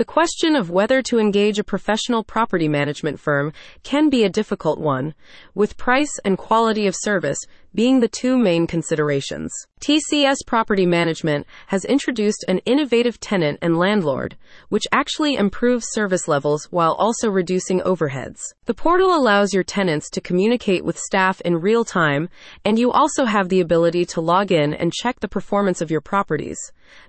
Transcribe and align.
The 0.00 0.06
question 0.06 0.56
of 0.56 0.70
whether 0.70 1.02
to 1.02 1.18
engage 1.18 1.58
a 1.58 1.62
professional 1.62 2.24
property 2.24 2.68
management 2.68 3.20
firm 3.20 3.52
can 3.82 4.08
be 4.08 4.24
a 4.24 4.30
difficult 4.30 4.78
one, 4.78 5.14
with 5.54 5.76
price 5.76 6.18
and 6.24 6.38
quality 6.38 6.86
of 6.86 6.96
service 6.96 7.38
being 7.74 8.00
the 8.00 8.08
two 8.08 8.36
main 8.36 8.66
considerations. 8.66 9.52
TCS 9.80 10.38
Property 10.46 10.86
Management 10.86 11.46
has 11.68 11.84
introduced 11.84 12.44
an 12.48 12.58
innovative 12.66 13.20
tenant 13.20 13.58
and 13.62 13.78
landlord, 13.78 14.36
which 14.70 14.88
actually 14.90 15.36
improves 15.36 15.86
service 15.90 16.26
levels 16.26 16.66
while 16.70 16.94
also 16.94 17.30
reducing 17.30 17.80
overheads. 17.80 18.40
The 18.64 18.74
portal 18.74 19.14
allows 19.14 19.54
your 19.54 19.62
tenants 19.62 20.10
to 20.10 20.20
communicate 20.20 20.84
with 20.84 20.98
staff 20.98 21.40
in 21.42 21.60
real 21.60 21.84
time, 21.84 22.28
and 22.64 22.78
you 22.78 22.90
also 22.90 23.24
have 23.24 23.48
the 23.48 23.60
ability 23.60 24.04
to 24.06 24.20
log 24.20 24.50
in 24.50 24.74
and 24.74 24.92
check 24.92 25.20
the 25.20 25.28
performance 25.28 25.80
of 25.80 25.90
your 25.90 26.00
properties. 26.00 26.58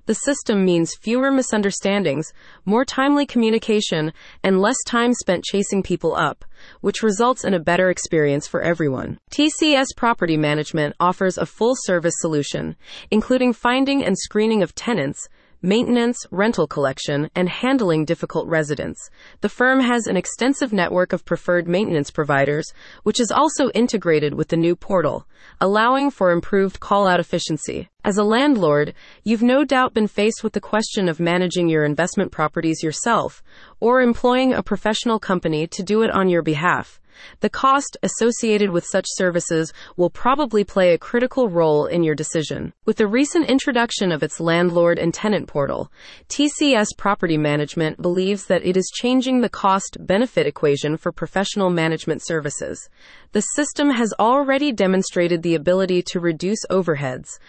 The 0.06 0.14
system 0.14 0.64
means 0.64 0.96
fewer 0.96 1.32
misunderstandings, 1.32 2.32
more 2.66 2.81
timely 2.86 3.26
communication, 3.26 4.14
and 4.44 4.62
less 4.62 4.78
time 4.86 5.14
spent 5.14 5.44
chasing 5.44 5.84
people 5.84 6.16
up, 6.16 6.46
which 6.82 7.04
results 7.04 7.44
in 7.44 7.54
a 7.54 7.60
better 7.60 7.90
experience 7.90 8.48
for 8.48 8.62
everyone. 8.62 9.20
TCS 9.32 9.88
Property 9.96 10.38
Management 10.38 10.96
offers 11.00 11.38
a 11.38 11.46
full 11.46 11.76
service 11.76 12.16
solution, 12.18 12.76
including 13.10 13.54
finding 13.54 14.04
and 14.04 14.18
screening 14.18 14.64
of 14.64 14.76
tenants 14.76 15.28
maintenance, 15.62 16.26
rental 16.32 16.66
collection, 16.66 17.30
and 17.36 17.48
handling 17.48 18.04
difficult 18.04 18.48
residents. 18.48 19.10
The 19.42 19.50
firm 19.50 19.80
has 19.82 20.08
an 20.08 20.18
extensive 20.18 20.74
network 20.74 21.14
of 21.14 21.26
preferred 21.26 21.68
maintenance 21.68 22.10
providers, 22.10 22.66
which 23.04 23.20
is 23.20 23.32
also 23.32 23.70
integrated 23.70 24.34
with 24.34 24.48
the 24.48 24.58
new 24.58 24.76
portal, 24.76 25.28
allowing 25.60 26.10
for 26.10 26.32
improved 26.32 26.80
call 26.80 27.08
out 27.08 27.20
efficiency. 27.20 27.90
As 28.04 28.18
a 28.18 28.24
landlord, 28.24 28.96
you've 29.24 29.44
no 29.44 29.64
doubt 29.64 29.94
been 29.94 30.08
faced 30.08 30.44
with 30.44 30.54
the 30.54 30.60
question 30.60 31.08
of 31.08 31.20
managing 31.20 31.70
your 31.70 31.86
investment 31.86 32.32
properties 32.32 32.82
yourself 32.82 33.44
or 33.80 34.02
employing 34.02 34.54
a 34.54 34.64
professional 34.64 35.20
company 35.20 35.68
to 35.68 35.84
do 35.84 36.02
it 36.02 36.10
on 36.10 36.28
your 36.28 36.42
behalf. 36.42 37.00
The 37.42 37.50
cost 37.50 37.98
associated 38.04 38.72
with 38.72 38.86
such 38.86 39.06
services 39.10 39.72
will 39.98 40.10
probably 40.10 40.64
play 40.64 40.94
a 40.94 40.98
critical 40.98 41.50
role 41.50 41.86
in 41.86 42.04
your 42.04 42.16
decision. 42.16 42.74
With 42.86 42.98
the 42.98 43.08
recent 43.08 43.48
introduction 43.48 44.12
of 44.12 44.24
its 44.24 44.40
landlord 44.40 44.98
and 44.98 45.14
tenant 45.14 45.48
portal, 45.48 45.92
TCS 46.30 46.88
Property 46.98 47.38
Management 47.38 48.02
believes 48.02 48.46
that 48.46 48.66
it 48.66 48.78
is 48.78 48.92
changing 48.94 49.42
the 49.42 49.50
cost 49.50 49.98
benefit 50.00 50.48
equation 50.48 50.98
for 50.98 51.12
professional 51.12 51.70
management 51.70 52.26
services. 52.26 52.90
The 53.34 53.42
system 53.42 53.92
has 53.92 54.14
already 54.20 54.72
demonstrated 54.72 55.42
the 55.42 55.56
ability 55.56 56.02
to 56.04 56.20
reduce 56.20 56.66
overheads, 56.70 57.40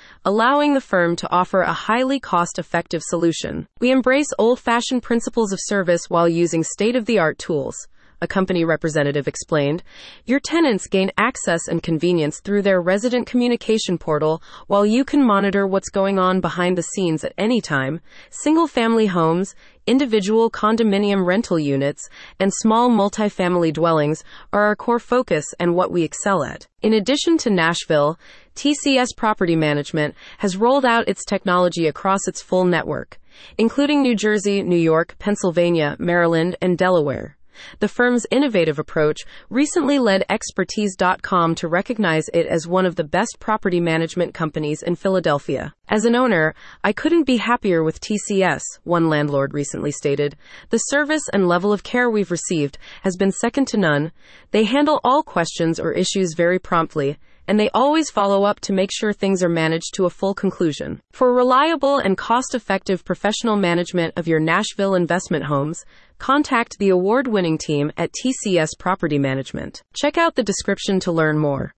allowing 0.42 0.74
the 0.74 0.80
firm 0.80 1.14
to 1.14 1.30
offer 1.30 1.60
a 1.60 1.72
highly 1.72 2.18
cost 2.18 2.58
effective 2.58 3.00
solution. 3.00 3.64
We 3.80 3.92
embrace 3.92 4.26
old 4.40 4.58
fashioned 4.58 5.04
principles 5.04 5.52
of 5.52 5.60
service 5.62 6.10
while 6.10 6.28
using 6.28 6.64
state 6.64 6.96
of 6.96 7.04
the 7.04 7.20
art 7.20 7.38
tools 7.38 7.86
a 8.22 8.26
company 8.26 8.64
representative 8.64 9.28
explained. 9.28 9.82
Your 10.24 10.40
tenants 10.40 10.86
gain 10.86 11.10
access 11.18 11.68
and 11.68 11.82
convenience 11.82 12.40
through 12.40 12.62
their 12.62 12.80
resident 12.80 13.26
communication 13.26 13.98
portal, 13.98 14.40
while 14.68 14.86
you 14.86 15.04
can 15.04 15.22
monitor 15.22 15.66
what's 15.66 15.90
going 15.90 16.18
on 16.18 16.40
behind 16.40 16.78
the 16.78 16.82
scenes 16.82 17.24
at 17.24 17.34
any 17.36 17.60
time. 17.60 18.00
Single 18.30 18.68
family 18.68 19.06
homes, 19.06 19.54
individual 19.86 20.50
condominium 20.50 21.26
rental 21.26 21.58
units, 21.58 22.08
and 22.38 22.52
small 22.54 22.88
multifamily 22.88 23.72
dwellings 23.72 24.22
are 24.52 24.62
our 24.62 24.76
core 24.76 25.00
focus 25.00 25.44
and 25.58 25.74
what 25.74 25.90
we 25.90 26.04
excel 26.04 26.44
at. 26.44 26.66
In 26.80 26.94
addition 26.94 27.36
to 27.38 27.50
Nashville, 27.50 28.18
TCS 28.54 29.08
Property 29.16 29.56
Management 29.56 30.14
has 30.38 30.56
rolled 30.56 30.84
out 30.84 31.08
its 31.08 31.24
technology 31.24 31.88
across 31.88 32.28
its 32.28 32.40
full 32.40 32.64
network, 32.64 33.18
including 33.58 34.02
New 34.02 34.14
Jersey, 34.14 34.62
New 34.62 34.76
York, 34.76 35.16
Pennsylvania, 35.18 35.96
Maryland, 35.98 36.56
and 36.60 36.78
Delaware. 36.78 37.36
The 37.80 37.88
firm's 37.88 38.26
innovative 38.30 38.78
approach 38.78 39.20
recently 39.50 39.98
led 39.98 40.24
Expertise.com 40.28 41.54
to 41.56 41.68
recognize 41.68 42.28
it 42.32 42.46
as 42.46 42.66
one 42.66 42.86
of 42.86 42.96
the 42.96 43.04
best 43.04 43.36
property 43.40 43.80
management 43.80 44.34
companies 44.34 44.82
in 44.82 44.94
Philadelphia. 44.94 45.74
As 45.88 46.04
an 46.04 46.14
owner, 46.14 46.54
I 46.82 46.92
couldn't 46.92 47.24
be 47.24 47.36
happier 47.36 47.82
with 47.82 48.00
TCS, 48.00 48.62
one 48.84 49.08
landlord 49.08 49.54
recently 49.54 49.92
stated. 49.92 50.36
The 50.70 50.78
service 50.78 51.28
and 51.32 51.48
level 51.48 51.72
of 51.72 51.82
care 51.82 52.10
we've 52.10 52.30
received 52.30 52.78
has 53.02 53.16
been 53.16 53.32
second 53.32 53.68
to 53.68 53.76
none. 53.76 54.12
They 54.50 54.64
handle 54.64 55.00
all 55.04 55.22
questions 55.22 55.78
or 55.78 55.92
issues 55.92 56.34
very 56.34 56.58
promptly 56.58 57.18
and 57.46 57.60
they 57.60 57.68
always 57.70 58.10
follow 58.10 58.44
up 58.44 58.60
to 58.60 58.72
make 58.72 58.90
sure 58.92 59.12
things 59.12 59.42
are 59.42 59.48
managed 59.48 59.94
to 59.94 60.06
a 60.06 60.10
full 60.10 60.34
conclusion. 60.34 61.00
For 61.12 61.32
reliable 61.32 61.98
and 61.98 62.16
cost 62.16 62.54
effective 62.54 63.04
professional 63.04 63.56
management 63.56 64.14
of 64.16 64.26
your 64.26 64.40
Nashville 64.40 64.94
investment 64.94 65.44
homes, 65.44 65.84
contact 66.18 66.78
the 66.78 66.88
award 66.88 67.28
winning 67.28 67.58
team 67.58 67.92
at 67.96 68.12
TCS 68.12 68.70
Property 68.78 69.18
Management. 69.18 69.82
Check 69.92 70.18
out 70.18 70.34
the 70.34 70.42
description 70.42 71.00
to 71.00 71.12
learn 71.12 71.38
more. 71.38 71.70